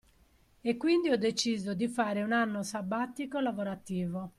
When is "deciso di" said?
1.17-1.87